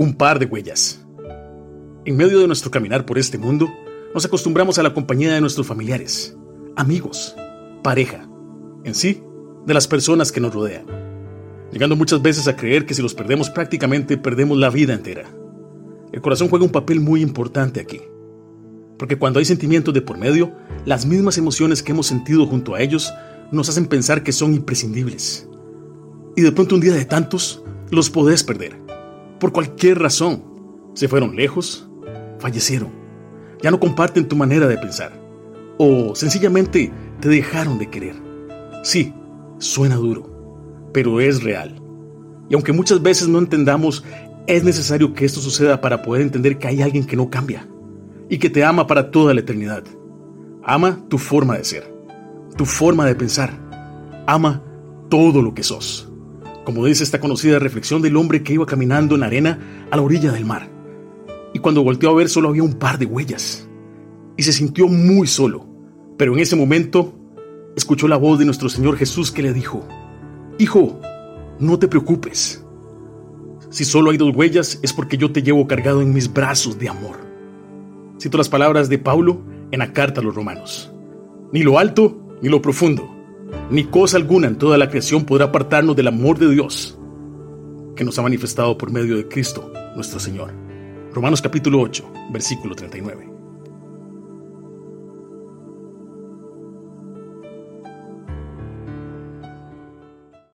Un 0.00 0.14
par 0.14 0.38
de 0.38 0.46
huellas. 0.46 1.04
En 2.06 2.16
medio 2.16 2.38
de 2.38 2.46
nuestro 2.46 2.70
caminar 2.70 3.04
por 3.04 3.18
este 3.18 3.36
mundo, 3.36 3.68
nos 4.14 4.24
acostumbramos 4.24 4.78
a 4.78 4.82
la 4.82 4.94
compañía 4.94 5.34
de 5.34 5.42
nuestros 5.42 5.66
familiares, 5.66 6.34
amigos, 6.74 7.36
pareja, 7.82 8.26
en 8.84 8.94
sí, 8.94 9.22
de 9.66 9.74
las 9.74 9.86
personas 9.86 10.32
que 10.32 10.40
nos 10.40 10.54
rodean, 10.54 10.86
llegando 11.70 11.96
muchas 11.96 12.22
veces 12.22 12.48
a 12.48 12.56
creer 12.56 12.86
que 12.86 12.94
si 12.94 13.02
los 13.02 13.12
perdemos 13.12 13.50
prácticamente 13.50 14.16
perdemos 14.16 14.56
la 14.56 14.70
vida 14.70 14.94
entera. 14.94 15.28
El 16.12 16.22
corazón 16.22 16.48
juega 16.48 16.64
un 16.64 16.72
papel 16.72 17.00
muy 17.00 17.20
importante 17.20 17.78
aquí, 17.78 18.00
porque 18.98 19.18
cuando 19.18 19.38
hay 19.38 19.44
sentimientos 19.44 19.92
de 19.92 20.00
por 20.00 20.16
medio, 20.16 20.50
las 20.86 21.04
mismas 21.04 21.36
emociones 21.36 21.82
que 21.82 21.92
hemos 21.92 22.06
sentido 22.06 22.46
junto 22.46 22.74
a 22.74 22.80
ellos 22.80 23.12
nos 23.52 23.68
hacen 23.68 23.84
pensar 23.84 24.22
que 24.22 24.32
son 24.32 24.54
imprescindibles. 24.54 25.46
Y 26.36 26.40
de 26.40 26.52
pronto 26.52 26.74
un 26.74 26.80
día 26.80 26.94
de 26.94 27.04
tantos, 27.04 27.62
los 27.90 28.08
podés 28.08 28.42
perder 28.42 28.88
por 29.40 29.52
cualquier 29.52 29.98
razón. 29.98 30.44
Se 30.94 31.08
fueron 31.08 31.34
lejos, 31.34 31.88
fallecieron, 32.38 32.90
ya 33.62 33.70
no 33.70 33.80
comparten 33.80 34.28
tu 34.28 34.36
manera 34.36 34.68
de 34.68 34.78
pensar 34.78 35.20
o 35.82 36.14
sencillamente 36.14 36.92
te 37.20 37.30
dejaron 37.30 37.78
de 37.78 37.88
querer. 37.88 38.14
Sí, 38.82 39.14
suena 39.56 39.96
duro, 39.96 40.90
pero 40.92 41.20
es 41.20 41.42
real. 41.42 41.80
Y 42.50 42.54
aunque 42.54 42.74
muchas 42.74 43.00
veces 43.00 43.28
no 43.28 43.38
entendamos, 43.38 44.04
es 44.46 44.62
necesario 44.62 45.14
que 45.14 45.24
esto 45.24 45.40
suceda 45.40 45.80
para 45.80 46.02
poder 46.02 46.20
entender 46.20 46.58
que 46.58 46.68
hay 46.68 46.82
alguien 46.82 47.06
que 47.06 47.16
no 47.16 47.30
cambia 47.30 47.66
y 48.28 48.36
que 48.36 48.50
te 48.50 48.62
ama 48.62 48.86
para 48.86 49.10
toda 49.10 49.32
la 49.32 49.40
eternidad. 49.40 49.82
Ama 50.62 51.00
tu 51.08 51.16
forma 51.16 51.56
de 51.56 51.64
ser, 51.64 51.90
tu 52.58 52.66
forma 52.66 53.06
de 53.06 53.14
pensar. 53.14 53.58
Ama 54.26 54.62
todo 55.08 55.40
lo 55.40 55.54
que 55.54 55.62
sos 55.62 56.09
como 56.64 56.84
dice 56.84 57.04
esta 57.04 57.20
conocida 57.20 57.58
reflexión 57.58 58.02
del 58.02 58.16
hombre 58.16 58.42
que 58.42 58.52
iba 58.52 58.66
caminando 58.66 59.14
en 59.14 59.20
la 59.22 59.26
arena 59.26 59.86
a 59.90 59.96
la 59.96 60.02
orilla 60.02 60.32
del 60.32 60.44
mar. 60.44 60.68
Y 61.54 61.58
cuando 61.58 61.82
volteó 61.82 62.10
a 62.10 62.14
ver 62.14 62.28
solo 62.28 62.48
había 62.48 62.62
un 62.62 62.74
par 62.74 62.98
de 62.98 63.06
huellas. 63.06 63.68
Y 64.36 64.42
se 64.42 64.52
sintió 64.52 64.86
muy 64.88 65.26
solo. 65.26 65.66
Pero 66.16 66.34
en 66.34 66.40
ese 66.40 66.56
momento 66.56 67.14
escuchó 67.76 68.08
la 68.08 68.16
voz 68.16 68.38
de 68.38 68.44
nuestro 68.44 68.68
Señor 68.68 68.96
Jesús 68.96 69.30
que 69.30 69.42
le 69.42 69.52
dijo, 69.52 69.86
Hijo, 70.58 71.00
no 71.58 71.78
te 71.78 71.88
preocupes. 71.88 72.64
Si 73.70 73.84
solo 73.84 74.10
hay 74.10 74.16
dos 74.16 74.34
huellas 74.34 74.78
es 74.82 74.92
porque 74.92 75.16
yo 75.16 75.32
te 75.32 75.42
llevo 75.42 75.66
cargado 75.66 76.02
en 76.02 76.12
mis 76.12 76.32
brazos 76.32 76.78
de 76.78 76.88
amor. 76.88 77.16
Cito 78.20 78.36
las 78.36 78.48
palabras 78.48 78.88
de 78.88 78.98
Pablo 78.98 79.40
en 79.70 79.78
la 79.78 79.92
carta 79.92 80.20
a 80.20 80.24
los 80.24 80.34
romanos. 80.34 80.92
Ni 81.52 81.62
lo 81.62 81.78
alto 81.78 82.20
ni 82.42 82.48
lo 82.48 82.60
profundo 82.60 83.19
ni 83.70 83.84
cosa 83.84 84.16
alguna 84.16 84.48
en 84.48 84.56
toda 84.56 84.78
la 84.78 84.88
creación 84.88 85.24
podrá 85.24 85.46
apartarnos 85.46 85.96
del 85.96 86.08
amor 86.08 86.38
de 86.38 86.50
Dios 86.50 86.96
que 87.96 88.04
nos 88.04 88.18
ha 88.18 88.22
manifestado 88.22 88.76
por 88.78 88.90
medio 88.90 89.16
de 89.16 89.28
Cristo 89.28 89.72
nuestro 89.94 90.18
Señor. 90.18 90.52
Romanos 91.12 91.42
capítulo 91.42 91.80
8, 91.80 92.12
versículo 92.32 92.74
39. 92.74 93.29